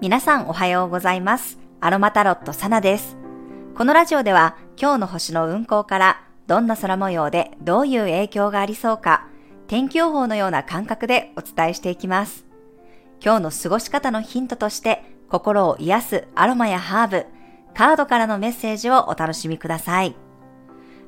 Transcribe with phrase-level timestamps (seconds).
[0.00, 1.58] 皆さんおはようございます。
[1.80, 3.16] アロマタロットサナです。
[3.74, 9.26] このラジオでは今日の星の運行からどんな空模様でどういう影響がありそうか、
[9.66, 12.46] 天気予報のような感覚でお伝えしていきます。
[13.24, 17.26] 今日の過ごし方のヒントとして心を癒すアロマやハーブ、
[17.74, 20.14] カードからのメッセージをお楽しみください。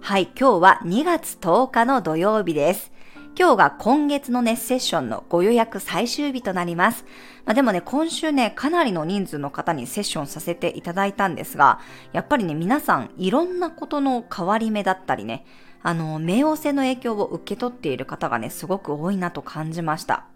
[0.00, 2.92] はい、今日は2月10日の土曜日です。
[3.38, 7.04] 今日が今月のね、セッションのご予約最終日となります。
[7.48, 11.80] まあ、でもね、今週ね、かなりの人数の方にセッションさせていただいたんですが、
[12.12, 15.46] やっぱりね、皆さんいろんなことの変わり目だったりね、
[15.82, 20.26] あの、冥王星の影響を受け取っている方がね、すごく多いなと感じました。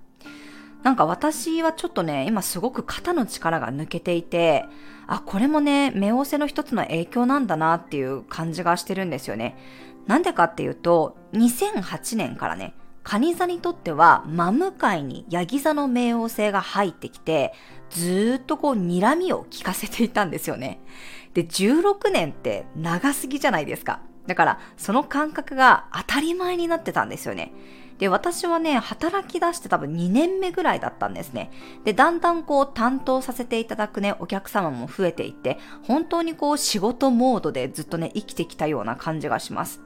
[0.85, 4.65] なんか私はちょっとね、今すごく肩の力が抜けていて、
[5.07, 9.59] あ、これもね、冥王星の一つの影響なんだなっていう感じがしてるんですよね。
[10.07, 17.52] なんでかっていうと、2008年からね、カニ座にとっては真向かいにヤギ座の冥王星が入ってきて、
[17.91, 20.80] ずーっとこう睨みを聞かせていたんですよね。
[21.35, 24.01] で、16年って長すぎじゃないですか。
[24.27, 27.52] だから、その感覚が当たり前になってたんですよね。
[28.03, 31.53] で、私はね、働き出して多分2年目ぐらいだったんですね。
[31.85, 39.80] で、だんだんこう担当させていただくね、お客様も増えていって、本当にこう仕事モードでずっとね、生きてきたような感じがします。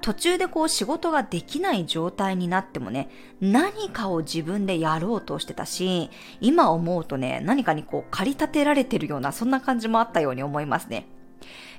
[0.00, 3.10] 途中でこう仕事ができない状態になってもね、
[3.42, 6.08] 何かを自分でやろうとしてたし、
[6.40, 11.06] 今思うとね、何かにこう駆り立てられてるような、そんな感じもあったように思いますね。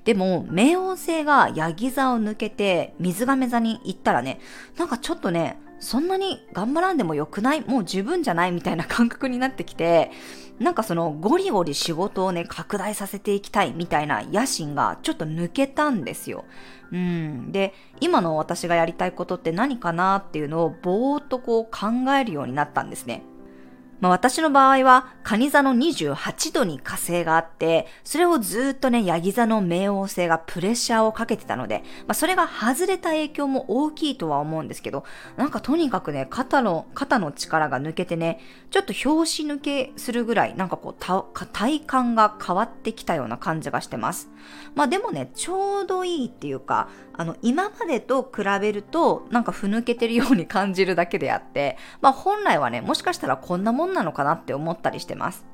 [0.04, 4.40] でも、冥王星がヤギ座を抜けて水亀座に行ったらね、
[4.78, 7.62] なんかちょっとね、そんなに頑張らんでもよくない？
[7.62, 10.12] もう十分じゃないみたいな感覚になってきて、
[10.60, 16.44] なんかそのゴリゴリ仕事をね、拡大させていきたいみたいな野心がちょっと抜けたんですよ。
[16.92, 17.52] うん。
[17.52, 23.24] で、今の私がやりたいことって何かなっていうのをぼーっとこう考えるようになったんですね。
[24.00, 35.04] まあ、私の場合は、蟹座の28度に火星があって、それをずっとね、ヤギ座の冥王星がプレッシャーをかけてたので、まあ、それが外れた影響も大きいとは思うんですけど、
[35.38, 38.40] なんかとにかくね、肩の、肩の力が抜けてね、
[38.72, 44.30] ちょっと拍子抜けするぐらい、なんかこう、体感が変わってきたような感じがしてます。
[44.76, 55.46] まあでもね、ちょうどいいっていうか、あの、今までと比べると、なんかふぬけてるように感じるだけであって、まあ本来はね、もしかしたらこんなもんなのかなって思ったりしてます。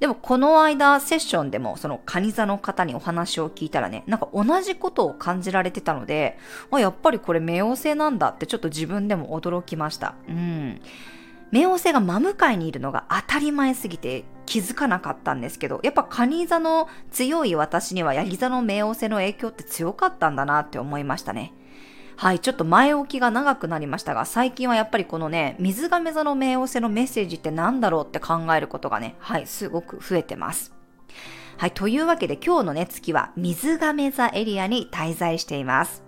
[0.00, 6.36] でもこの間セッションでもそのカニ座の方にお話を聞いたらね、なんか同じことを感じられてたので、
[6.70, 10.14] あ、やっぱりこれ冥王星なんだってちょっと自分でも驚きました。
[10.28, 10.80] うん。
[11.52, 21.54] 冥王星が真向かいにいるのが当たり前すぎて気づかなかったんですけど、やっぱカニ座の強い私にはヤギ座の冥王星の影響って強かったんだなって思いましたね。
[22.16, 30.72] はい、ちょっと前置きが長くなりましたが、最近はやっぱりこのね、水亀座の冥王星のメッセージって何だろうって考えることがね、はい、すごく増えてます。
[31.56, 36.04] はい、というわけで今日のね、月は水亀座エリアに滞在しています。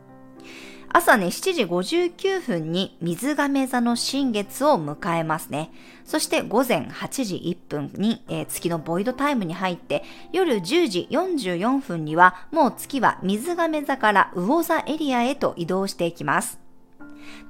[0.98, 5.70] 朝ね、7時59分に水亀座の新月を迎えますね。
[6.06, 16.60] そして午前8時1分に、えー、月のボイドタイムに入って、夜10時44分にはもう月は水亀座から魚座エリアへと移動していきます。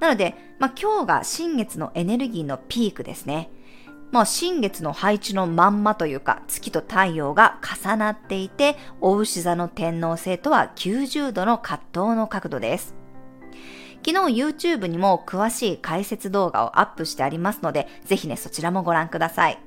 [0.01, 3.49] なので、まあ、今日が新月のエネルギーのピークですね。
[4.11, 12.96] まあ、新月の配置のまんまというか、月と太陽が重なっていて、お牛座の天皇星とは90度の葛藤の角度です。
[14.07, 19.59] 昨日 YouTube にも詳しい解説動画をアップしてありますので、ぜひね、そちらもご覧ください。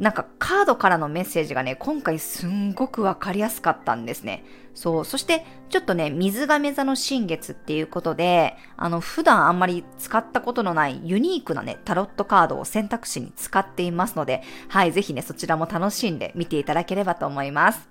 [0.00, 4.44] なんかカードからのメッセージがね、今回すんごくわかりやすかったんですね。
[4.74, 5.04] そう。
[5.04, 17.88] そして、ちょっとね、水亀座の新月っていうことで、あの、普段あんまり使ったことのないユニークなね、タロットカードを選択肢に使っていますので、はい、ぜひね、そちらも楽しんで見ていただければと思います。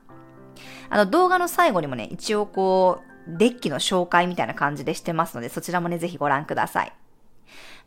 [0.89, 6.94] あの、動画の最後にもね、一応こう、デッキの紹介みたいな感じでしてますので、そちらもね、ぜひご覧ください。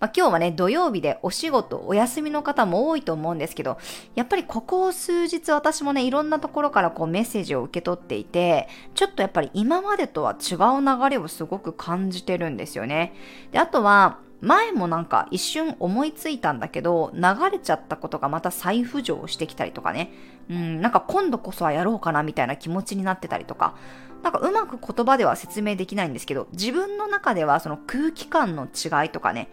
[0.01, 3.79] まあ、今日はね、土曜日でお仕事、お休みの方も多いと思うんですけど、
[4.17, 13.15] やっぱりここ数日私もね、いろんなところからこうメッセージを受け取っていて、ちょっとやっぱり今までとは違う流れをすごく感じてるんですよね。
[13.53, 20.13] で、あとは、前もなんか一瞬思いついたんだけど、流れちゃったことがまた再浮上してきたりとかね。
[20.51, 23.77] うん、なんか今度こそはやろうかなみたいな気持ちになってたりとか。
[24.23, 29.49] なんかうまく言葉では説明できないんですけど、自分の中ではその空気感の違いとかね、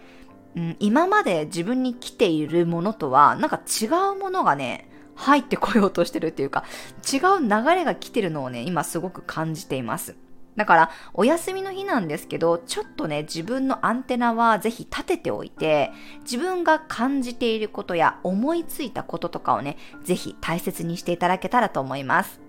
[0.56, 6.64] うん、今まで自分に来ているものとは、なんか違うものがね、入ってこようとしてるっていうか、
[7.12, 10.16] 違う流れが来てるのをね、今すごく感じています。
[10.60, 22.42] だから、お休みの日なんですけど、ちょっとね、自分のアンテナはぜひ立てておいて、自分が感じていることや思いついたこととかをね、ぜひ大切にしていただけたらと思います。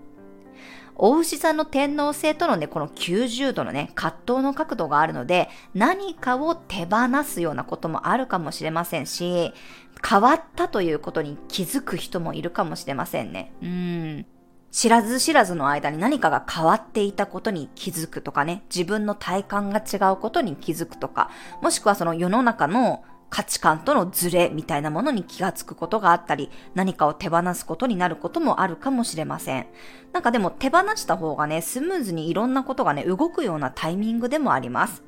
[0.95, 9.53] お牛座の天皇星とのね、この90度のね、葛藤の角度があるので、何かを手放すようなこともあるかもしれませんし、
[10.05, 13.53] 変わったということに気づく人もいるかもしれませんね。
[13.61, 14.25] うん。
[14.71, 21.29] 知らず知らずの間に何かが変わっていたことに気づくとかね、自分の体感が違うことに気づくとか、
[21.61, 29.67] もしくはその世の中の価値観とのズレみたいなものに気がつくことがあったり、何かを手放すことになることもあるかもしれません。
[30.13, 35.03] なんかでも手放した方がね、スムーズにいろんなことがね、動くようなタイミングでもあります。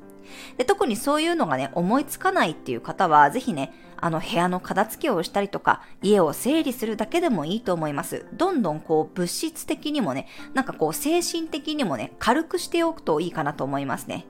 [0.56, 8.26] で特にそういうのがね、思いつかないっていう方は、ぜひね、あの部屋の片付けをしたりとか、家を整理するだけでもいいと思います。
[8.34, 14.26] どんどんこう物質的にもね、なんかこう精神的にもね、軽くしておくといいかなと思いますね。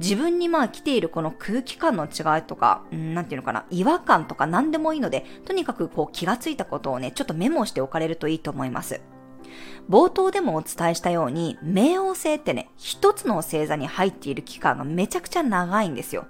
[0.00, 9.00] 自分にまあ来ているこの空気感の違いとか、んなんていうのかな、違和感とか何でもいいので、とにかくこう気がついたことをね、ちょっとメモしておかれるといいと思います。
[9.88, 16.26] 冒頭でもお伝えしたように、冥王星ってね、一つの星座に入っている期間がめちゃくちゃ長いんですよ。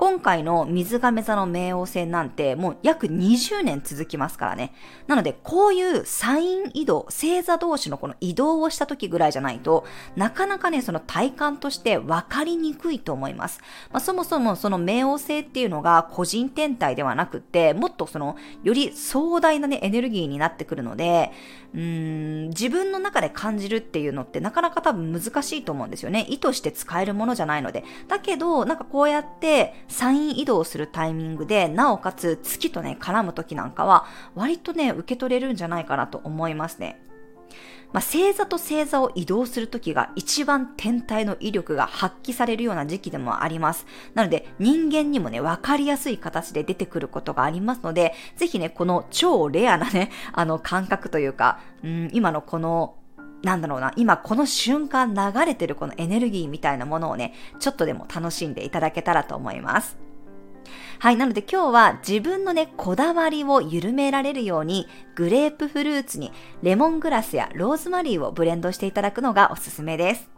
[0.00, 4.72] 今回の水亀座の冥王星なんてもう約20年続きますからね。
[5.06, 9.84] なので、こういうサイン移動、星座同士のこの移動をした時ぐらいじゃないと、
[10.16, 13.60] なかなかね、その体感として分かりにくいと思います。
[13.92, 21.30] まあ、そもそもその冥王星っていうのが個人天体ではなくて、もっとその、より壮大なね、エネルギーになってくるので、
[21.74, 26.24] うーん、自分の中で感じるっていうのってなかなか多分難しいと思うんですよね。
[26.30, 27.84] 意図して使えるものじゃないので。
[28.08, 37.02] だけど、なんかこうやってサイン移動するタイミングで、なおかつ月とね、絡む時なんかは、割とね、受け取れるんじゃないかなと思いますね。
[37.92, 43.84] まあ、星座と星座を移動するときが一番天体の威力が発揮されるような時期でもあります。
[44.14, 52.94] なので人間にもね、わかりやすい形で出てくることがありますので、ぜひね、この超レアなね、あの感覚というか、うん、今のこの
[53.42, 59.98] なんだろうな、今この瞬間流れてるこのエネルギーみたいなものをね、ちょっとでも楽しんでいただけたらと思います。
[60.98, 66.32] はい、なので今日は自分のね、こだわりを緩められるように、グレープフルーツに
[66.62, 70.30] レモングラスやローズマリーをブレンドしていただくのがおすすめです。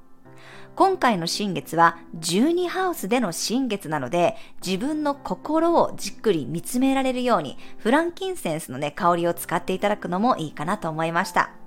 [0.75, 11.62] 今回の新月は12ハウスでの新月なので自分の心をじっくり見つめられるようにフランキンセンスのね香りを使っていただくのもいいかなと思いました。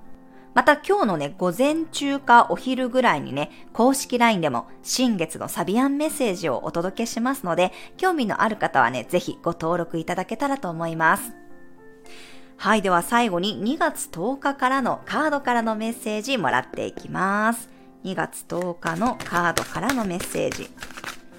[0.56, 11.34] また今日のね、午前中かお昼ぐらいにね、公式 LINE でも新月のサビアンメッセージをお届けしますので、興味のある方はね、ぜひご登録いただけたらと思います。
[12.56, 12.80] はい。
[12.80, 17.68] では最後に2月10日からのカードからのメッセージもらっていきます。
[18.04, 20.70] 2月10日のカードからのメッセージ。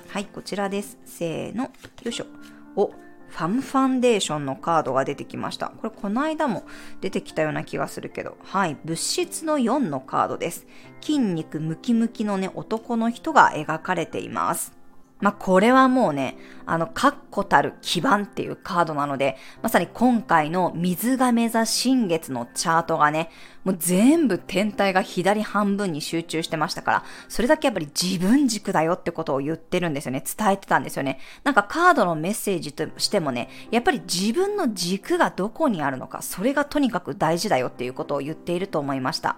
[0.10, 0.96] はい、こちらです。
[1.06, 1.64] せーの。
[1.64, 1.72] よ
[2.06, 2.28] いしょ。
[2.76, 2.92] お、
[3.30, 5.68] ファムファンデーションのカードが出てきました。
[5.70, 6.64] これこの間も
[7.02, 10.66] 出てきたような気がするけど、はい、物質の4のカードです。
[11.02, 14.78] 筋肉ムキムキのね、男の人が描かれています。
[15.20, 23.32] まあ、これはもうね、あの、確固たる基盤っていうカードなので、まさに今回の水亀座新月のチャートがね、
[23.64, 30.24] もう全部天体が左半分に集中してましたから、それだけやっぱり自分軸だよってことを言ってるんですよね。
[30.24, 31.20] 伝えてたんですよね。
[31.44, 39.38] なんかカードのメッセージとしてもね、やっぱり自分の軸がどこにあるのか、それがとにかく大事だよっていうことを言っていると思いました。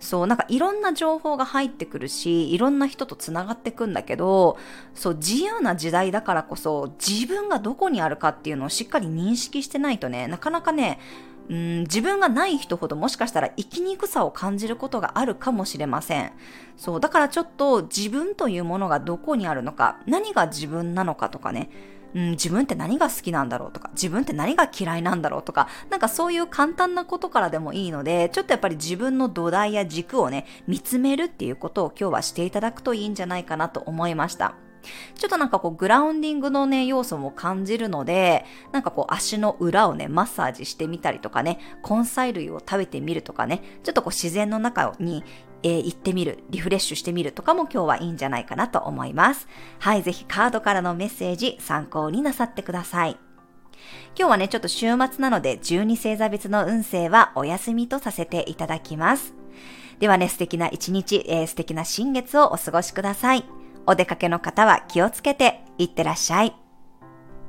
[0.00, 4.58] そう、なんかいろんな情報が入ってくるし、いろんな人と繋がってくんだけど、
[4.94, 11.00] そう、自由な時代だからこそ、自分がどこにあるかっていうのをしっかり認識してないとね、なかなかね、
[11.48, 16.32] うん、自分がない人ほどもしかしたら生きにくさを感じることがあるかもしれません。
[16.76, 21.70] そう、だからちょっと自分というものがどこにあるのか、何が自分なのかとかね、
[22.16, 34.54] うん、自分って何が好きなんだろうとか、自分って何が嫌いなんだろうとか、なんかそういう簡単なことからでもいいので、ちょっとやっぱり自分の土台や軸をね、見つめるっていうことを今日はしていただくといいんじゃないかなと思いました。
[35.16, 41.58] ちょっとなんかこうグラウンディングのね、要素も感じるので、なんかこう足の裏をね、マッサージしてみたりとかね、
[41.88, 45.22] 根菜類を食べてみるとかね、ちょっとこう自然の中に
[45.62, 49.48] えー、行ってみる、リフレッシュしてみるとかも今日はいいんじゃないかなと思います。
[49.78, 53.16] はい、ぜひカードからのメッセージ参考になさってください。
[54.18, 59.34] 今日はね、ちょっと週末なので12星座別の運勢はお休みとさせていただきます。
[59.98, 63.44] ではね、素敵な一日、えー、素敵な新月をお過ごしください。
[63.86, 66.65] お出かけの方は気をつけていってらっしゃい。